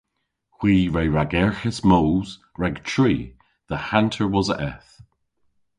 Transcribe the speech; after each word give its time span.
Hwi 0.57 0.75
re 0.95 1.03
ragerghis 1.15 1.79
moos 1.89 2.29
rag 2.61 2.75
tri 2.91 3.15
dhe 3.69 3.77
hanter 3.89 4.27
wosa 4.33 4.55
eth. 4.69 4.91